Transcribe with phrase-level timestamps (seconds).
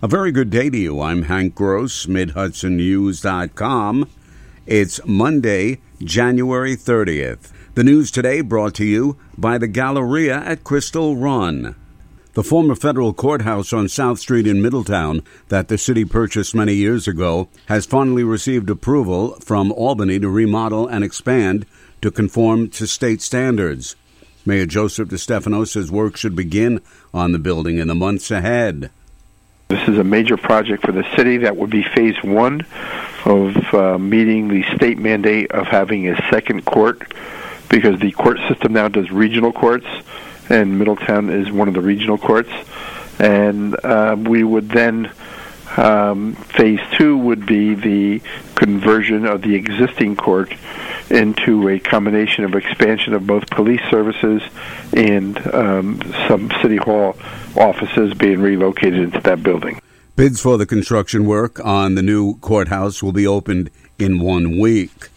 [0.00, 1.00] A very good day to you.
[1.00, 4.08] I'm Hank Gross, MidHudsonNews.com.
[4.64, 7.50] It's Monday, January 30th.
[7.74, 11.74] The news today brought to you by the Galleria at Crystal Run.
[12.34, 17.08] The former federal courthouse on South Street in Middletown that the city purchased many years
[17.08, 21.66] ago has finally received approval from Albany to remodel and expand
[22.02, 23.96] to conform to state standards.
[24.46, 28.92] Mayor Joseph DeStefano says work should begin on the building in the months ahead.
[29.68, 32.64] This is a major project for the city that would be phase one
[33.26, 37.02] of uh, meeting the state mandate of having a second court
[37.68, 39.86] because the court system now does regional courts,
[40.48, 42.48] and Middletown is one of the regional courts.
[43.18, 45.12] And uh, we would then,
[45.76, 48.22] um, phase two would be the
[48.54, 50.50] conversion of the existing court
[51.10, 54.42] into a combination of expansion of both police services
[54.92, 57.16] and um, some city hall
[57.56, 59.80] offices being relocated into that building.
[60.16, 65.10] Bids for the construction work on the new courthouse will be opened in one week.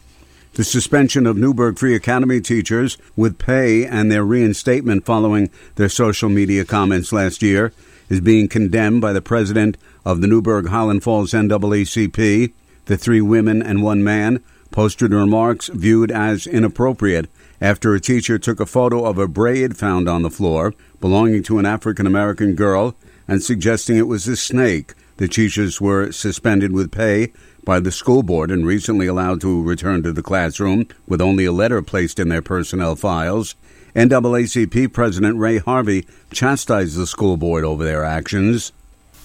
[0.54, 6.30] The suspension of Newburgh Free Academy teachers with pay and their reinstatement following their social
[6.30, 7.72] media comments last year
[8.10, 12.52] is being condemned by the president of the Newburgh Highland Falls NAACP.
[12.86, 18.60] The three women and one man posted remarks viewed as inappropriate after a teacher took
[18.60, 22.96] a photo of a braid found on the floor belonging to an African American girl
[23.28, 24.94] and suggesting it was a snake.
[25.18, 27.32] The teachers were suspended with pay
[27.64, 31.52] by the school board and recently allowed to return to the classroom with only a
[31.52, 33.56] letter placed in their personnel files.
[33.96, 38.72] NAACP President Ray Harvey chastised the school board over their actions.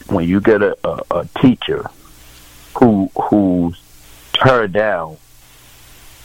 [0.08, 1.88] When you get a, a, a teacher
[2.75, 3.72] who who
[4.34, 5.16] tear down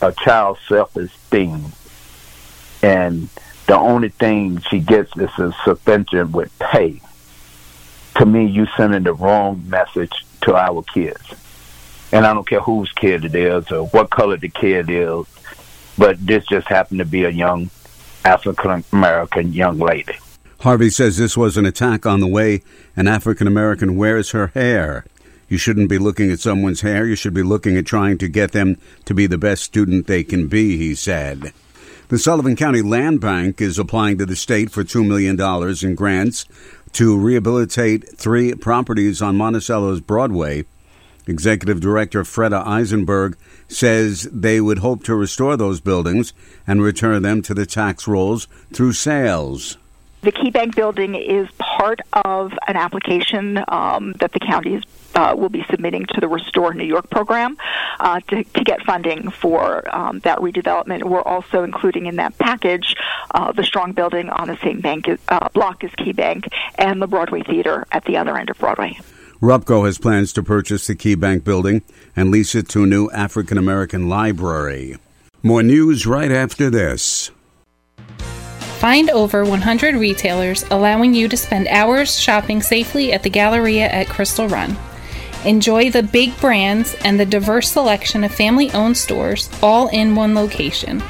[0.01, 1.71] a child's self esteem
[2.83, 3.29] and
[3.67, 7.01] the only thing she gets is a suspension with pay.
[8.17, 11.21] To me, you're sending the wrong message to our kids.
[12.11, 15.25] And I don't care whose kid it is or what color the kid is,
[15.97, 17.69] but this just happened to be a young
[18.25, 20.15] African American young lady.
[20.59, 22.61] Harvey says this was an attack on the way
[22.95, 25.05] an African American wears her hair.
[25.51, 27.05] You shouldn't be looking at someone's hair.
[27.05, 30.23] You should be looking at trying to get them to be the best student they
[30.23, 31.51] can be, he said.
[32.07, 35.37] The Sullivan County Land Bank is applying to the state for $2 million
[35.83, 36.45] in grants
[36.93, 40.63] to rehabilitate three properties on Monticello's Broadway.
[41.27, 43.37] Executive Director Freda Eisenberg
[43.67, 46.31] says they would hope to restore those buildings
[46.65, 49.77] and return them to the tax rolls through sales.
[50.21, 51.49] The KeyBank building is
[51.81, 54.83] part of an application um, that the county is
[55.15, 57.57] uh, will be submitting to the Restore New York program
[57.99, 61.03] uh, to, to, get funding for um, that redevelopment.
[61.03, 62.95] We're also including in that package
[63.31, 67.41] uh, the Strong Building on the same bank uh, block as KeyBank and the Broadway
[67.41, 68.99] Theater at the other end of Broadway.
[69.41, 71.81] Rupco has plans to purchase the KeyBank building
[72.15, 74.97] and lease it to a new African American library.
[75.41, 77.31] More news right after this.
[78.81, 84.09] Find over 100 retailers allowing you to spend hours shopping safely at the Galleria at
[84.09, 84.75] Crystal Run.
[85.45, 90.33] Enjoy the big brands and the diverse selection of family owned stores all in one
[90.33, 91.03] location.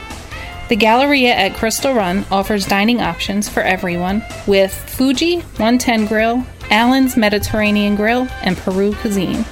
[0.67, 7.15] The Galleria at Crystal Run offers dining options for everyone with Fuji 110 Grill, Allen's
[7.15, 9.45] Mediterranean Grill, and Peru Cuisine.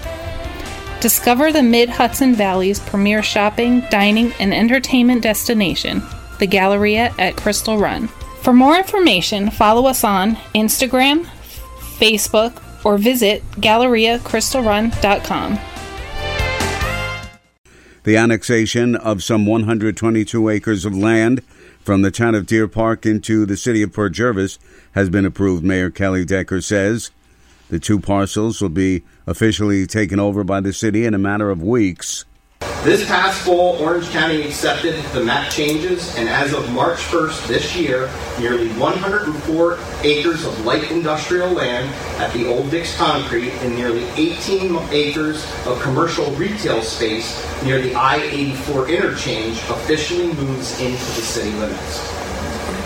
[0.99, 6.03] Discover the Mid Hudson Valley's premier shopping, dining, and entertainment destination,
[6.39, 8.07] the Galleria at Crystal Run.
[8.41, 11.25] For more information, follow us on Instagram,
[11.99, 15.59] Facebook, or visit GalleriaCrystalRun.com.
[18.03, 21.43] The annexation of some 122 acres of land
[21.81, 24.57] from the town of Deer Park into the city of Port Jervis
[24.93, 27.11] has been approved, Mayor Kelly Decker says.
[27.69, 31.61] The two parcels will be officially taken over by the city in a matter of
[31.61, 32.25] weeks.
[32.83, 37.75] This past fall, Orange County accepted the map changes, and as of March 1st this
[37.75, 38.09] year,
[38.39, 44.77] nearly 104 acres of light industrial land at the Old Dix Concrete and nearly 18
[44.91, 51.99] acres of commercial retail space near the I-84 interchange officially moves into the city limits.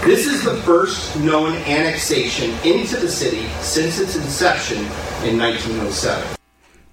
[0.04, 4.80] This is the first known annexation into the city since its inception
[5.24, 6.36] in 1907.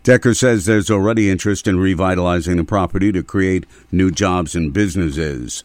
[0.03, 5.63] Decker says there's already interest in revitalizing the property to create new jobs and businesses.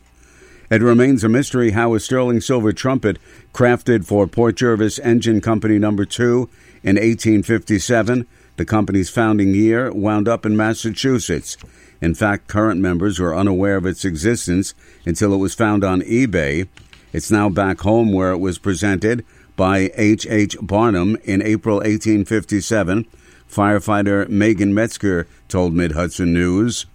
[0.69, 3.17] It remains a mystery how a sterling silver trumpet
[3.53, 6.49] crafted for Port Jervis Engine Company Number 2
[6.83, 8.27] in 1857,
[8.57, 11.55] the company's founding year, wound up in Massachusetts.
[12.01, 14.73] In fact, current members were unaware of its existence
[15.05, 16.67] until it was found on eBay.
[17.13, 19.23] It's now back home where it was presented
[19.55, 20.27] by H.
[20.29, 20.57] H.
[20.61, 23.05] Barnum in April 1857.
[23.49, 26.85] Firefighter Megan Metzger told Mid Hudson News.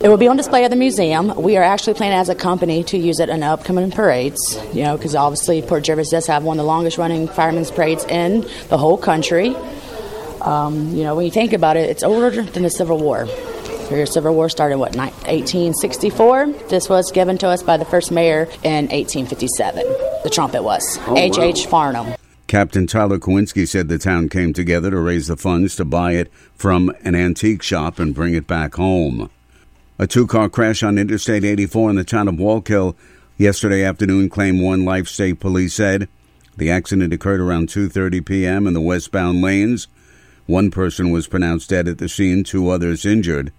[0.00, 1.34] It will be on display at the museum.
[1.42, 4.96] We are actually planning as a company to use it in upcoming parades, you know,
[4.96, 8.78] because obviously Port Jervis does have one of the longest running firemen's parades in the
[8.78, 9.54] whole country.
[10.40, 13.26] Um, you know, when you think about it, it's older than the Civil War.
[13.90, 16.46] The Civil War started, what, 1864?
[16.68, 19.84] This was given to us by the first mayor in 1857.
[20.22, 20.98] The trumpet was.
[21.08, 21.36] H.
[21.36, 21.38] H.
[21.38, 21.66] H.
[21.66, 22.14] Farnham.
[22.50, 26.32] Captain Tyler Kowinski said the town came together to raise the funds to buy it
[26.52, 29.30] from an antique shop and bring it back home.
[30.00, 32.96] A two car crash on Interstate 84 in the town of Wallkill
[33.38, 36.08] yesterday afternoon claimed one life, state police said.
[36.56, 38.66] The accident occurred around 2:30 p.m.
[38.66, 39.86] in the westbound lanes.
[40.46, 43.52] One person was pronounced dead at the scene, two others injured.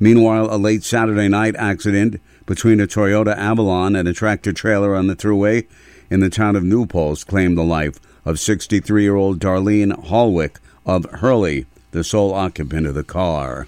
[0.00, 5.06] Meanwhile, a late Saturday night accident between a Toyota Avalon and a tractor trailer on
[5.06, 5.64] the thruway
[6.10, 11.06] in the town of New claimed the life of 63 year old Darlene Hallwick of
[11.10, 13.66] Hurley, the sole occupant of the car.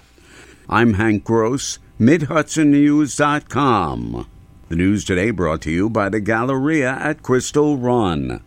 [0.69, 1.79] I'm Hank Gross.
[1.99, 4.27] MidHudsonNews.com.
[4.69, 8.43] The news today brought to you by the Galleria at Crystal Run.